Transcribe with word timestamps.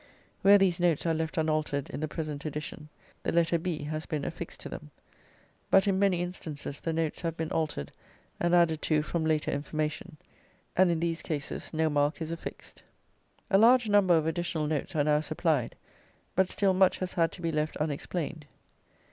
Where 0.41 0.57
these 0.57 0.79
notes 0.79 1.05
are 1.05 1.13
left 1.13 1.37
unaltered 1.37 1.91
in 1.91 1.99
the 1.99 2.07
present 2.07 2.43
edition 2.43 2.89
the 3.21 3.31
letter 3.31 3.59
"B." 3.59 3.83
has 3.83 4.07
been 4.07 4.25
affixed 4.25 4.59
to 4.61 4.67
them, 4.69 4.89
but 5.69 5.87
in 5.87 5.99
many 5.99 6.23
instances 6.23 6.79
the 6.81 6.91
notes 6.91 7.21
have 7.21 7.37
been 7.37 7.51
altered 7.51 7.91
and 8.39 8.55
added 8.55 8.81
to 8.81 9.03
from 9.03 9.23
later 9.23 9.51
information, 9.51 10.17
and 10.75 10.89
in 10.89 11.01
these 11.01 11.21
cases 11.21 11.71
no 11.71 11.87
mark 11.87 12.19
is 12.19 12.31
affixed. 12.31 12.81
A 13.51 13.59
large 13.59 13.87
number 13.89 14.17
of 14.17 14.25
additional 14.25 14.65
notes 14.65 14.95
are 14.95 15.03
now 15.03 15.19
supplied, 15.19 15.75
but 16.35 16.49
still 16.49 16.73
much 16.73 16.97
has 16.97 17.13
had 17.13 17.31
to 17.33 17.41
be 17.43 17.51
left 17.51 17.77
unexplained. 17.77 18.47